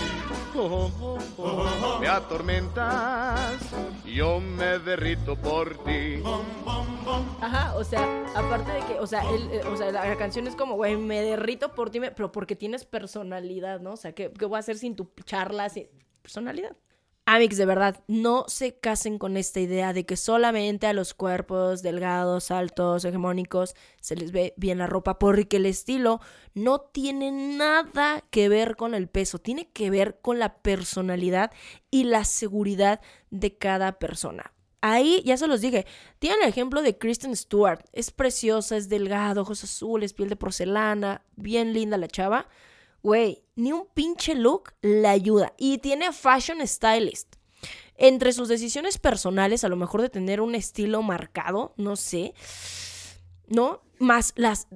[0.56, 3.60] Oh, oh, oh, me atormentas,
[4.04, 6.20] yo me derrito por ti.
[7.40, 8.02] Ajá, o sea,
[8.34, 12.00] aparte de que, o sea, eh, la canción es como, güey, me derrito por ti,
[12.00, 13.92] pero porque tienes personalidad, ¿no?
[13.92, 15.68] O sea, ¿qué, qué voy a hacer sin tu charla?
[15.68, 15.86] Sin
[16.22, 16.76] personalidad.
[17.32, 21.80] Amix, de verdad, no se casen con esta idea de que solamente a los cuerpos
[21.80, 26.20] delgados, altos, hegemónicos se les ve bien la ropa, porque el estilo
[26.54, 31.52] no tiene nada que ver con el peso, tiene que ver con la personalidad
[31.88, 34.52] y la seguridad de cada persona.
[34.80, 35.86] Ahí ya se los dije,
[36.18, 41.22] tienen el ejemplo de Kristen Stewart, es preciosa, es delgado, ojos azules, piel de porcelana,
[41.36, 42.48] bien linda la chava
[43.02, 45.54] Güey, ni un pinche look le ayuda.
[45.56, 47.36] Y tiene fashion stylist.
[47.96, 52.34] Entre sus decisiones personales, a lo mejor de tener un estilo marcado, no sé,
[53.46, 53.82] ¿no?
[53.98, 54.68] Más las,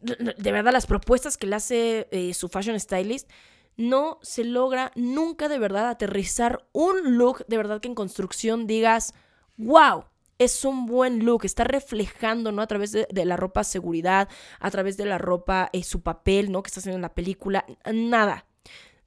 [0.00, 3.28] de verdad, las propuestas que le hace eh, su fashion stylist,
[3.76, 9.14] no se logra nunca de verdad aterrizar un look de verdad que en construcción digas,
[9.56, 10.04] wow,
[10.44, 12.62] es un buen look, está reflejando, ¿no?
[12.62, 14.28] A través de, la ropa seguridad,
[14.60, 16.62] a través de la ropa, eh, su papel, ¿no?
[16.62, 18.46] Que está haciendo en la película, nada.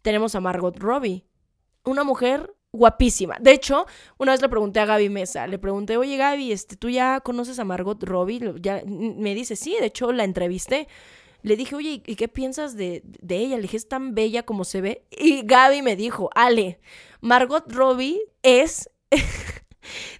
[0.01, 1.25] Tenemos a Margot Robbie,
[1.83, 3.37] una mujer guapísima.
[3.39, 3.85] De hecho,
[4.17, 7.57] una vez le pregunté a Gaby Mesa, le pregunté, oye Gaby, este, ¿tú ya conoces
[7.59, 8.53] a Margot Robbie?
[8.61, 10.87] Ya, me dice, sí, de hecho la entrevisté.
[11.41, 13.55] Le dije, oye, ¿y qué piensas de, de ella?
[13.57, 15.05] Le dije, es tan bella como se ve.
[15.11, 16.79] Y Gaby me dijo, Ale,
[17.21, 18.89] Margot Robbie es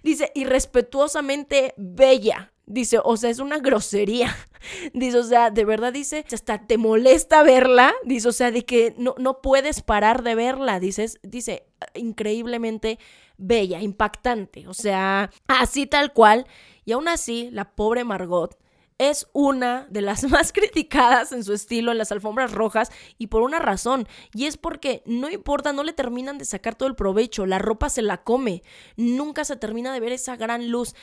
[0.02, 2.52] Dice, irrespetuosamente bella.
[2.66, 4.34] Dice, o sea, es una grosería.
[4.92, 7.94] Dice, o sea, de verdad dice, hasta te molesta verla.
[8.04, 10.80] Dice, o sea, de que no, no puedes parar de verla.
[10.80, 12.98] Dices, dice, increíblemente
[13.36, 14.66] bella, impactante.
[14.66, 16.46] O sea, así tal cual.
[16.84, 18.58] Y aún así, la pobre Margot
[18.98, 23.42] es una de las más criticadas en su estilo en las alfombras rojas y por
[23.42, 27.46] una razón, y es porque no importa, no le terminan de sacar todo el provecho,
[27.46, 28.62] la ropa se la come,
[28.96, 30.94] nunca se termina de ver esa gran luz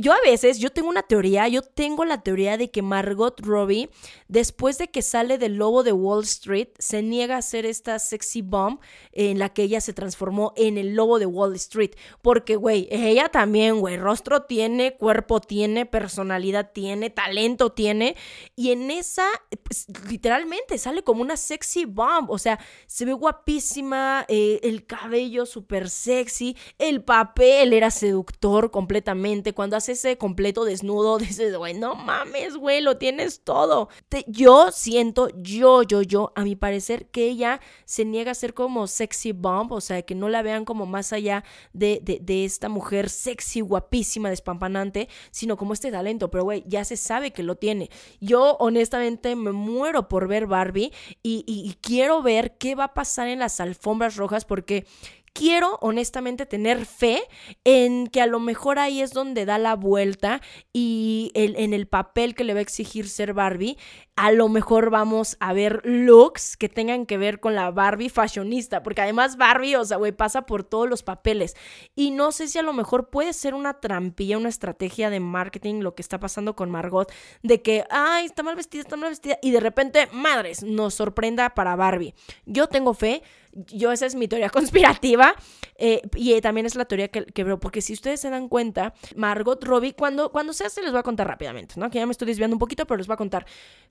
[0.00, 3.90] yo a veces, yo tengo una teoría, yo tengo la teoría de que Margot Robbie,
[4.28, 8.42] después de que sale del lobo de Wall Street, se niega a hacer esta sexy
[8.42, 8.80] bomb
[9.12, 11.92] en la que ella se transformó en el lobo de Wall Street.
[12.22, 18.16] Porque, güey, ella también, güey, rostro tiene, cuerpo tiene, personalidad tiene, talento tiene.
[18.56, 19.26] Y en esa,
[19.62, 22.30] pues, literalmente, sale como una sexy bomb.
[22.30, 29.52] O sea, se ve guapísima, eh, el cabello súper sexy, el papel era seductor completamente.
[29.52, 33.88] Cuando hace ese completo desnudo, dices, güey, no mames, güey, lo tienes todo.
[34.26, 38.86] yo siento, yo, yo, yo, a mi parecer, que ella se niega a ser como
[38.86, 43.10] sexy bomb, o sea, que no la vean como más allá de, de, esta mujer
[43.10, 47.90] sexy, guapísima, despampanante, sino como este talento, pero güey, ya se sabe que lo tiene.
[48.20, 53.40] Yo honestamente me muero por ver Barbie y quiero ver qué va a pasar en
[53.40, 54.86] las alfombras rojas porque
[55.32, 57.22] quiero honestamente tener fe
[57.64, 60.40] en que a lo mejor ahí es donde da la vuelta
[60.72, 63.76] y en el papel que le va a exigir ser Barbie,
[64.16, 68.82] a lo mejor vamos a ver looks que tengan que ver con la Barbie fashionista,
[68.82, 71.54] porque además Barbie, o sea, güey, pasa por todos los papeles.
[71.94, 75.82] Y no sé si a lo mejor puede ser una trampilla, una estrategia de marketing
[75.82, 77.12] lo que está pasando con Margot,
[77.44, 81.50] de que, ay, está mal vestida, está mal vestida, y de repente, madres, nos sorprenda
[81.50, 82.14] para Barbie.
[82.44, 85.34] Yo tengo fe, yo esa es mi teoría conspirativa
[85.76, 88.94] eh, y también es la teoría que, que, veo, porque si ustedes se dan cuenta,
[89.16, 91.90] Margot Robbie, cuando, cuando se hace, les voy a contar rápidamente, ¿no?
[91.90, 93.46] Que ya me estoy desviando un poquito, pero les voy a contar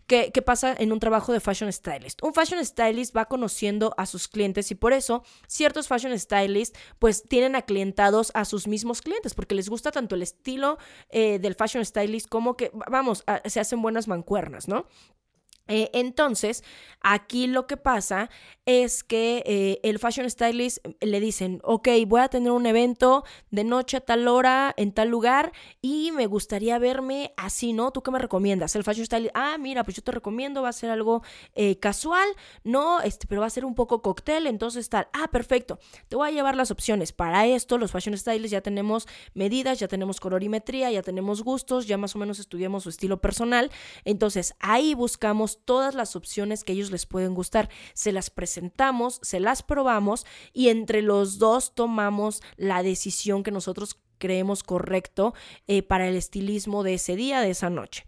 [0.05, 2.21] qué, qué pasa en un trabajo de fashion stylist.
[2.23, 7.23] Un fashion stylist va conociendo a sus clientes y por eso ciertos fashion stylists pues
[7.23, 10.77] tienen aclientados a sus mismos clientes, porque les gusta tanto el estilo
[11.09, 14.87] eh, del fashion stylist como que, vamos, se hacen buenas mancuernas, ¿no?
[15.67, 16.63] Eh, entonces,
[17.01, 18.29] aquí lo que pasa
[18.65, 23.63] es que eh, el fashion stylist le dicen, ok, voy a tener un evento de
[23.63, 27.91] noche a tal hora, en tal lugar, y me gustaría verme así, ¿no?
[27.91, 28.75] ¿Tú qué me recomiendas?
[28.75, 31.23] El fashion stylist, ah, mira, pues yo te recomiendo, va a ser algo
[31.55, 32.27] eh, casual,
[32.63, 32.99] ¿no?
[33.01, 36.31] Este, pero va a ser un poco cóctel, entonces tal, ah, perfecto, te voy a
[36.31, 37.13] llevar las opciones.
[37.13, 41.97] Para esto, los fashion stylists ya tenemos medidas, ya tenemos colorimetría, ya tenemos gustos, ya
[41.97, 43.71] más o menos estudiamos su estilo personal,
[44.03, 47.69] entonces ahí buscamos todas las opciones que ellos les pueden gustar.
[47.93, 53.99] Se las presentamos, se las probamos y entre los dos tomamos la decisión que nosotros
[54.17, 55.33] creemos correcto
[55.67, 58.05] eh, para el estilismo de ese día, de esa noche.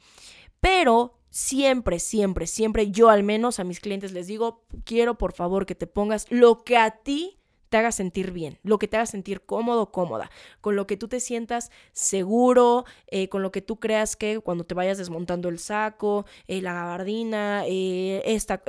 [0.60, 5.66] Pero siempre, siempre, siempre yo al menos a mis clientes les digo, quiero por favor
[5.66, 7.39] que te pongas lo que a ti
[7.70, 10.30] te haga sentir bien, lo que te haga sentir cómodo, cómoda,
[10.62, 14.66] con lo que tú te sientas seguro, eh, con lo que tú creas que cuando
[14.66, 18.62] te vayas desmontando el saco, eh, la gabardina, eh, esta,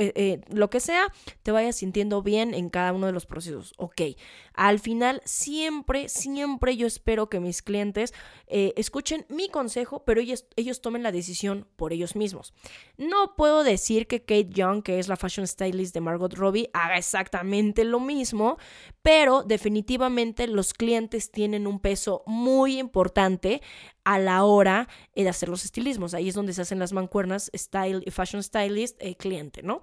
[0.50, 1.06] lo que sea,
[1.42, 3.72] te vayas sintiendo bien en cada uno de los procesos.
[3.78, 4.02] Ok,
[4.54, 8.12] al final siempre, siempre yo espero que mis clientes
[8.46, 12.52] escuchen mi consejo, pero ellos, ellos tomen la decisión por ellos mismos.
[12.98, 16.98] No puedo decir que Kate Young, que es la fashion stylist de Margot Robbie, haga
[16.98, 18.58] exactamente lo mismo,
[19.02, 23.62] pero definitivamente los clientes tienen un peso muy importante
[24.04, 26.14] a la hora de hacer los estilismos.
[26.14, 29.82] Ahí es donde se hacen las mancuernas style, fashion stylist eh, cliente, ¿no?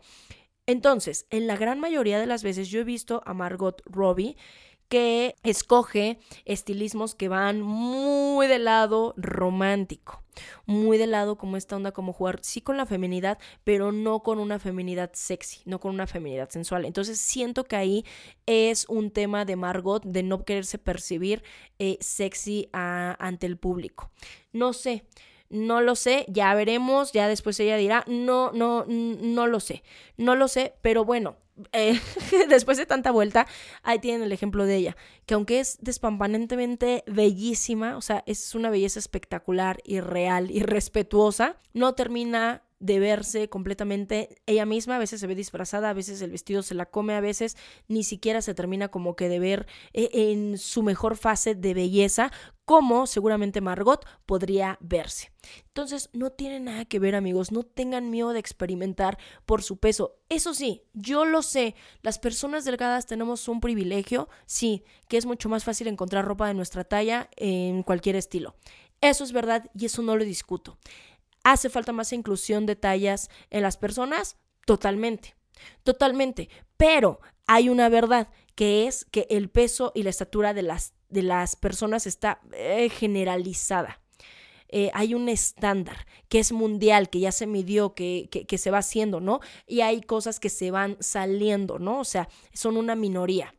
[0.65, 4.35] Entonces, en la gran mayoría de las veces yo he visto a Margot Robbie
[4.89, 10.23] que escoge estilismos que van muy del lado romántico,
[10.65, 14.39] muy del lado como esta onda, como jugar sí con la feminidad, pero no con
[14.39, 16.86] una feminidad sexy, no con una feminidad sensual.
[16.86, 18.06] Entonces siento que ahí
[18.45, 21.43] es un tema de Margot de no quererse percibir
[21.80, 24.12] eh, sexy ante el público.
[24.54, 25.06] No sé.
[25.50, 29.82] No lo sé, ya veremos, ya después ella dirá, no, no, no lo sé,
[30.17, 31.38] no lo sé, pero bueno,
[31.71, 31.99] eh,
[32.49, 33.47] después de tanta vuelta,
[33.83, 38.69] ahí tienen el ejemplo de ella, que aunque es despampanentemente bellísima, o sea, es una
[38.69, 45.19] belleza espectacular y real y respetuosa, no termina de verse completamente ella misma, a veces
[45.19, 48.53] se ve disfrazada, a veces el vestido se la come, a veces ni siquiera se
[48.53, 52.31] termina como que de ver eh, en su mejor fase de belleza,
[52.65, 55.31] como seguramente Margot podría verse.
[55.67, 60.17] Entonces, no tiene nada que ver, amigos, no tengan miedo de experimentar por su peso.
[60.27, 65.47] Eso sí, yo lo sé, las personas delgadas tenemos un privilegio, sí, que es mucho
[65.47, 68.55] más fácil encontrar ropa de nuestra talla en cualquier estilo.
[68.99, 70.77] Eso es verdad y eso no lo discuto.
[71.49, 74.36] ¿Hace falta más inclusión de tallas en las personas?
[74.65, 75.33] Totalmente,
[75.83, 76.49] totalmente.
[76.75, 81.21] Pero hay una verdad, que es que el peso y la estatura de las, de
[81.21, 84.01] las personas está eh, generalizada.
[84.67, 88.79] eh, hay un estándar que es mundial, que ya se midió, que, que se va
[88.79, 89.39] haciendo, ¿no?
[89.65, 92.01] Y hay cosas que se van saliendo, ¿no?
[92.01, 93.53] O sea, son una minoría.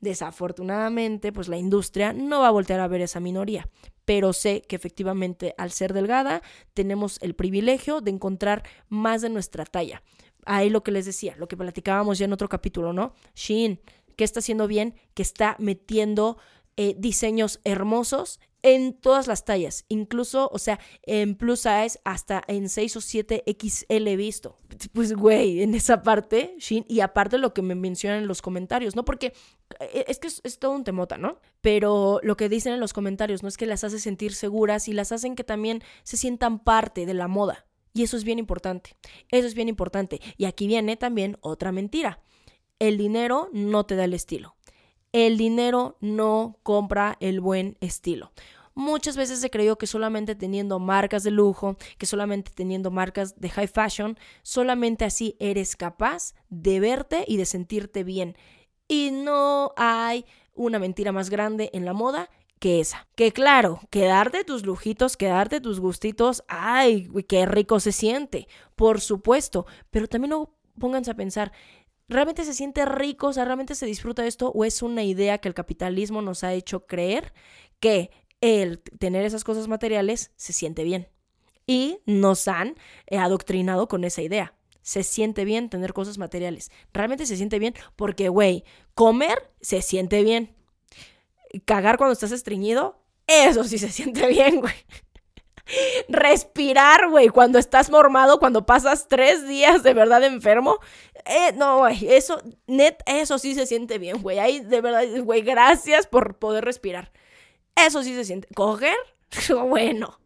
[0.00, 3.68] Desafortunadamente, pues la industria no va a voltear a ver esa minoría,
[4.04, 6.42] pero sé que efectivamente al ser delgada
[6.74, 10.02] tenemos el privilegio de encontrar más de nuestra talla.
[10.44, 13.14] Ahí lo que les decía, lo que platicábamos ya en otro capítulo, ¿no?
[13.34, 13.80] Shin,
[14.16, 14.94] ¿qué está haciendo bien?
[15.14, 16.38] Que está metiendo
[16.76, 22.68] eh, diseños hermosos en todas las tallas, incluso, o sea, en plus size hasta en
[22.68, 24.56] 6 o 7 XL he visto.
[24.92, 28.96] Pues, güey, en esa parte, Shin, y aparte lo que me mencionan en los comentarios,
[28.96, 29.04] ¿no?
[29.04, 29.32] Porque
[29.80, 31.40] eh, es que es, todo un temota, ¿no?
[31.60, 33.48] Pero lo que dicen en los comentarios, ¿no?
[33.48, 37.14] Es que las hace sentir seguras y las hacen que también se sientan parte de
[37.14, 37.66] la moda.
[37.94, 38.96] Y eso es bien importante.
[39.30, 40.20] Eso es bien importante.
[40.36, 42.20] Y aquí viene también otra mentira.
[42.78, 44.56] El dinero no te da el estilo.
[45.12, 48.32] El dinero no compra el buen estilo.
[48.74, 53.50] Muchas veces se creyó que solamente teniendo marcas de lujo, que solamente teniendo marcas de
[53.50, 58.36] high fashion, solamente así eres capaz de verte y de sentirte bien.
[58.88, 63.08] Y no hay una mentira más grande en la moda que esa.
[63.16, 69.66] Que claro, quedarte tus lujitos, quedarte tus gustitos, ay, qué rico se siente, por supuesto,
[69.90, 71.52] pero también no pónganse a pensar,
[72.08, 73.28] ¿realmente se siente rico?
[73.28, 74.52] O sea, ¿realmente se disfruta esto?
[74.52, 77.32] ¿O es una idea que el capitalismo nos ha hecho creer
[77.80, 78.10] que
[78.42, 81.08] el tener esas cosas materiales se siente bien?
[81.66, 82.74] Y nos han
[83.06, 84.54] eh, adoctrinado con esa idea.
[84.82, 86.70] Se siente bien tener cosas materiales.
[86.92, 90.54] Realmente se siente bien porque, güey, comer se siente bien
[91.64, 94.74] cagar cuando estás estreñido, eso sí se siente bien, güey.
[96.08, 100.78] Respirar, güey, cuando estás mormado, cuando pasas tres días de verdad enfermo.
[101.24, 104.38] Eh, no, güey, eso, net, eso sí se siente bien, güey.
[104.38, 107.12] Ahí, de verdad, güey, gracias por poder respirar.
[107.76, 108.48] Eso sí se siente.
[108.54, 108.96] ¿Coger?
[109.68, 110.18] Bueno.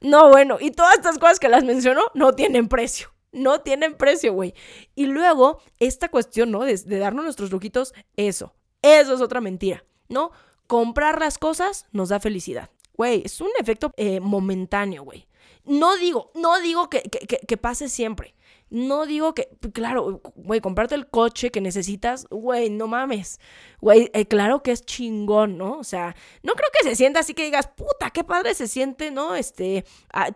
[0.00, 0.56] No, bueno.
[0.60, 3.12] Y todas estas cosas que las menciono no tienen precio.
[3.32, 4.54] No tienen precio, güey.
[4.94, 6.64] Y luego, esta cuestión, ¿no?
[6.64, 8.54] De, darnos nuestros lujitos, eso.
[8.82, 10.32] Eso es otra mentira, ¿no?
[10.70, 12.70] comprar las cosas nos da felicidad.
[12.94, 15.26] Güey, es un efecto eh, momentáneo, güey.
[15.64, 18.36] No digo, no digo que, que, pase siempre.
[18.70, 23.40] No digo que, claro, güey, comprarte el coche que necesitas, güey, no mames.
[23.80, 25.78] Güey, eh, claro que es chingón, ¿no?
[25.78, 29.10] O sea, no creo que se sienta así que digas, puta, qué padre se siente,
[29.10, 29.34] ¿no?
[29.34, 29.84] Este,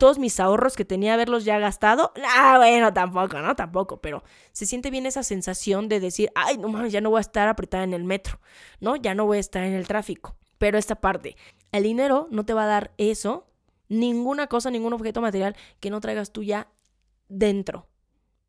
[0.00, 2.12] todos mis ahorros que tenía haberlos ya gastado.
[2.26, 3.54] Ah, bueno, tampoco, ¿no?
[3.54, 7.18] Tampoco, pero se siente bien esa sensación de decir, ay, no mames, ya no voy
[7.18, 8.40] a estar apretada en el metro,
[8.80, 8.96] ¿no?
[8.96, 10.36] Ya no voy a estar en el tráfico.
[10.58, 11.36] Pero esta parte,
[11.70, 13.46] el dinero no te va a dar eso,
[13.88, 16.68] ninguna cosa, ningún objeto material que no traigas tú ya
[17.28, 17.86] dentro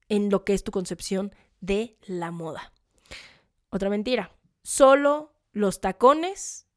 [0.10, 2.72] en lo que es tu concepción de la moda.
[3.70, 4.32] Otra mentira.
[4.64, 6.68] Solo los tacones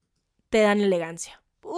[0.51, 1.43] te dan elegancia.
[1.63, 1.75] Uy,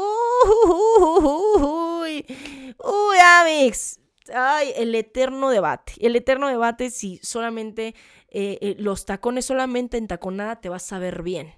[2.79, 3.99] uy, Amix.
[4.33, 5.95] Ay, el eterno debate.
[6.01, 7.95] El eterno debate si solamente
[8.29, 11.55] eh, eh, los tacones, solamente en taconada te vas a ver bien.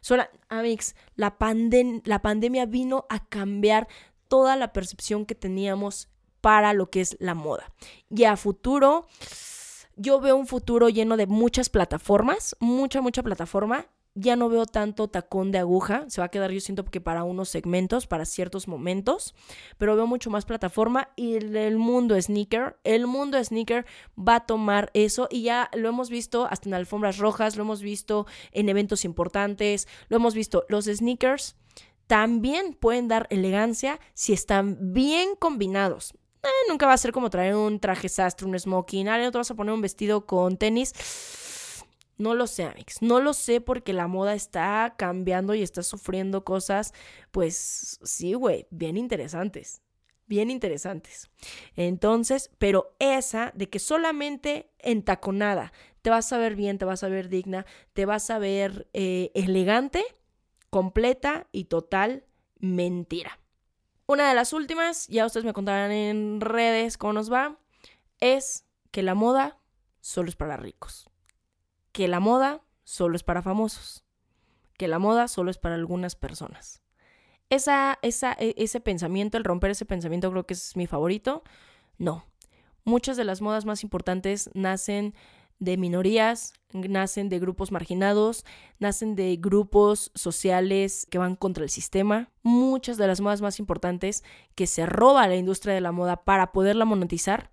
[0.00, 1.36] Sola, Amix, la,
[2.04, 3.86] la pandemia vino a cambiar
[4.28, 6.08] toda la percepción que teníamos
[6.40, 7.72] para lo que es la moda.
[8.08, 9.06] Y a futuro,
[9.96, 13.86] yo veo un futuro lleno de muchas plataformas, mucha, mucha plataforma.
[14.14, 17.22] Ya no veo tanto tacón de aguja, se va a quedar yo siento que para
[17.22, 19.36] unos segmentos, para ciertos momentos,
[19.78, 23.86] pero veo mucho más plataforma y el mundo sneaker, el mundo sneaker
[24.18, 27.82] va a tomar eso y ya lo hemos visto hasta en alfombras rojas, lo hemos
[27.82, 31.54] visto en eventos importantes, lo hemos visto, los sneakers
[32.08, 36.14] también pueden dar elegancia si están bien combinados.
[36.42, 39.08] Eh, nunca va a ser como traer un traje sastre, un smoking.
[39.08, 40.94] Ahora no te vas a poner un vestido con tenis.
[42.18, 43.00] No lo sé, Amix.
[43.02, 46.92] No lo sé porque la moda está cambiando y está sufriendo cosas,
[47.30, 49.80] pues sí, güey, bien interesantes.
[50.26, 51.30] Bien interesantes.
[51.76, 55.72] Entonces, pero esa de que solamente entaconada
[56.02, 59.32] te vas a ver bien, te vas a ver digna, te vas a ver eh,
[59.34, 60.04] elegante,
[60.70, 62.24] completa y total
[62.60, 63.39] mentira.
[64.10, 67.60] Una de las últimas, ya ustedes me contarán en redes cómo nos va,
[68.18, 69.56] es que la moda
[70.00, 71.08] solo es para ricos.
[71.92, 74.02] Que la moda solo es para famosos.
[74.76, 76.82] Que la moda solo es para algunas personas.
[77.50, 81.44] Esa, esa, e, ese pensamiento, el romper ese pensamiento creo que es mi favorito.
[81.96, 82.26] No.
[82.82, 85.14] Muchas de las modas más importantes nacen
[85.60, 88.44] de minorías, nacen de grupos marginados,
[88.78, 92.30] nacen de grupos sociales que van contra el sistema.
[92.42, 96.52] Muchas de las modas más importantes que se roba la industria de la moda para
[96.52, 97.50] poderla monetizar,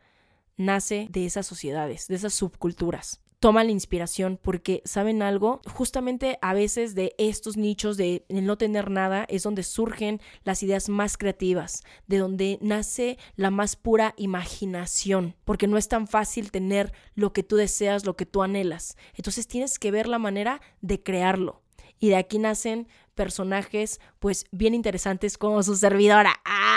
[0.56, 3.22] nace de esas sociedades, de esas subculturas.
[3.40, 8.90] Toma la inspiración porque saben algo, justamente a veces de estos nichos de no tener
[8.90, 15.36] nada es donde surgen las ideas más creativas, de donde nace la más pura imaginación,
[15.46, 18.98] porque no es tan fácil tener lo que tú deseas, lo que tú anhelas.
[19.16, 21.62] Entonces tienes que ver la manera de crearlo.
[22.00, 26.40] Y de aquí nacen personajes pues bien interesantes como su servidora.
[26.46, 26.68] ¡Ay!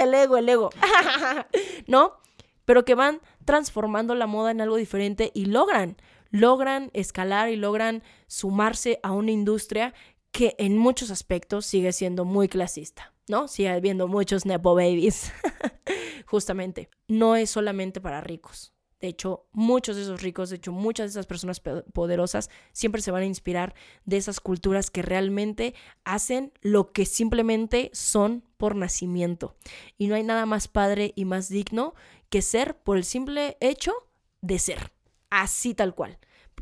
[0.00, 0.70] El ego, el ego.
[1.86, 2.14] ¿No?
[2.64, 3.20] Pero que van
[3.50, 5.96] transformando la moda en algo diferente y logran,
[6.30, 9.92] logran escalar y logran sumarse a una industria
[10.30, 13.48] que en muchos aspectos sigue siendo muy clasista, ¿no?
[13.48, 15.32] Sigue habiendo muchos Nepo Babies.
[16.26, 18.72] Justamente, no es solamente para ricos.
[19.00, 23.10] De hecho, muchos de esos ricos, de hecho, muchas de esas personas poderosas siempre se
[23.10, 23.74] van a inspirar
[24.04, 25.74] de esas culturas que realmente
[26.04, 29.56] hacen lo que simplemente son por nacimiento.
[29.96, 31.94] Y no hay nada más padre y más digno
[32.28, 33.92] que ser por el simple hecho
[34.42, 34.92] de ser.
[35.30, 36.18] Así tal cual.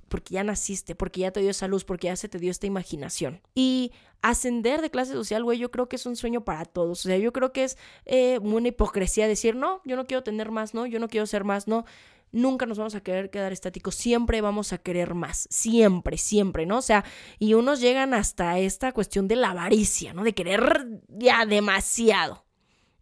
[0.09, 2.67] Porque ya naciste, porque ya te dio esa luz, porque ya se te dio esta
[2.67, 3.41] imaginación.
[3.55, 7.05] Y ascender de clase social, güey, yo creo que es un sueño para todos.
[7.05, 7.77] O sea, yo creo que es
[8.07, 11.45] eh, una hipocresía decir, no, yo no quiero tener más, no, yo no quiero ser
[11.45, 11.85] más, no
[12.33, 16.79] nunca nos vamos a querer quedar estáticos, siempre vamos a querer más, siempre, siempre, ¿no?
[16.79, 17.05] O sea,
[17.39, 20.25] y unos llegan hasta esta cuestión de la avaricia, ¿no?
[20.25, 22.45] De querer ya demasiado,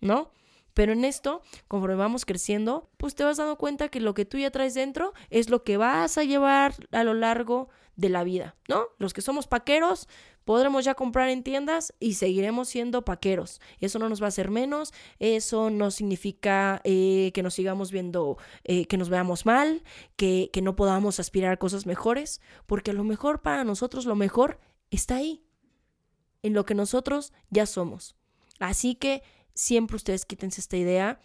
[0.00, 0.30] ¿no?
[0.74, 4.36] Pero en esto, conforme vamos creciendo, pues te vas dando cuenta que lo que tú
[4.36, 8.86] ya traes dentro es lo que vas a llevar a lo largo la vida, ¿no?
[8.98, 10.08] Los que somos paqueros,
[10.44, 13.60] podremos ya comprar en tiendas y seguiremos siendo paqueros.
[13.80, 18.36] Eso no nos va a hacer menos, eso no significa eh, que nos sigamos viendo,
[18.64, 19.82] eh, que nos veamos mal,
[20.16, 24.60] que, que no podamos aspirar a cosas mejores, porque lo mejor para nosotros lo mejor
[24.90, 25.42] está ahí,
[26.42, 28.14] en lo que nosotros ya somos.
[28.60, 29.22] Así que
[29.54, 31.18] siempre ustedes quítense esta idea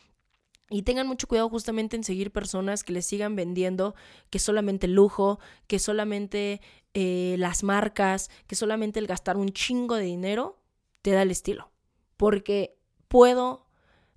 [0.71, 3.93] y tengan mucho cuidado justamente en seguir personas que les sigan vendiendo
[4.29, 6.61] que solamente el lujo, que solamente
[6.93, 10.59] eh, las marcas, que solamente el gastar un chingo de dinero
[11.01, 11.71] te da el estilo.
[12.15, 12.77] Porque
[13.09, 13.67] puedo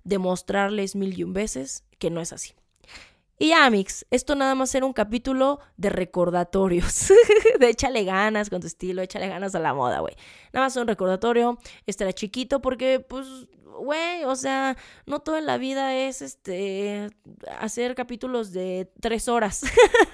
[0.05, 2.53] demostrarles mil y un veces que no es así.
[3.37, 7.11] Y ya, Mix, esto nada más era un capítulo de recordatorios.
[7.59, 10.15] de échale ganas con tu estilo, échale ganas a la moda, güey.
[10.53, 11.57] Nada más un recordatorio.
[11.85, 13.27] Este era chiquito porque, pues,
[13.77, 17.09] güey, o sea, no todo en la vida es este
[17.59, 19.63] hacer capítulos de tres horas.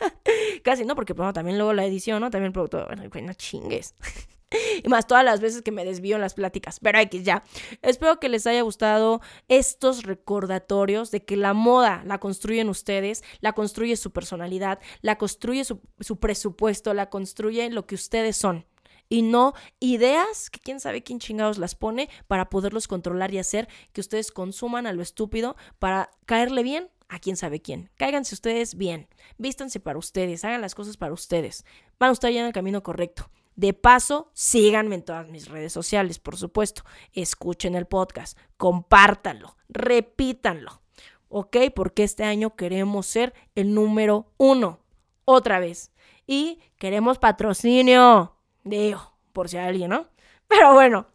[0.63, 0.95] Casi, ¿no?
[0.95, 2.29] Porque bueno, también luego la edición, ¿no?
[2.29, 3.95] También el producto, bueno, güey, no chingues.
[4.83, 6.79] y más todas las veces que me desvío en las pláticas.
[6.79, 7.43] Pero X ya.
[7.81, 13.53] Espero que les haya gustado estos recordatorios de que la moda la construyen ustedes, la
[13.53, 18.65] construye su personalidad, la construye su presupuesto, la construye lo que ustedes son
[19.11, 23.67] y no ideas que quién sabe quién chingados las pone para poderlos controlar y hacer
[23.91, 27.89] que ustedes consuman a lo estúpido para caerle bien a quién sabe quién.
[27.97, 31.65] Cáiganse ustedes bien, vístanse para ustedes, hagan las cosas para ustedes.
[31.99, 33.29] Van a estar ya en el camino correcto.
[33.57, 36.83] De paso, síganme en todas mis redes sociales, por supuesto.
[37.11, 40.81] Escuchen el podcast, compártanlo, repítanlo.
[41.27, 41.57] ¿Ok?
[41.75, 44.79] Porque este año queremos ser el número uno.
[45.25, 45.91] Otra vez.
[46.27, 48.37] Y queremos patrocinio.
[48.63, 50.07] Digo, por si hay alguien, ¿no?
[50.47, 51.07] Pero bueno,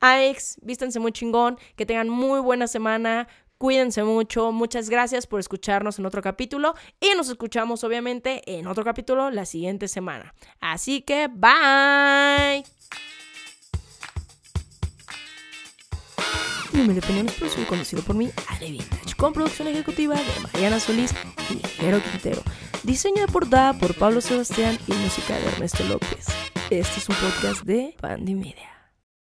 [0.00, 3.26] Alex, vístanse muy chingón, que tengan muy buena semana,
[3.58, 8.84] cuídense mucho, muchas gracias por escucharnos en otro capítulo y nos escuchamos obviamente en otro
[8.84, 10.34] capítulo la siguiente semana.
[10.60, 12.64] Así que, bye.
[16.74, 20.80] Número de Opiniones producido y conducido por mí, Ale Vintage, con producción ejecutiva de Mariana
[20.80, 21.14] Solís
[21.50, 22.42] y Jero Quintero.
[22.82, 26.26] Diseño de portada por Pablo Sebastián y música de Ernesto López.
[26.70, 27.94] Este es un podcast de
[28.34, 28.73] Media.